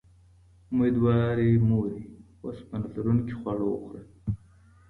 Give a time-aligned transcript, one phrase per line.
[0.71, 1.99] اميدوارې مورې،
[2.43, 4.03] اوسپنه لرونکي خواړه وخوره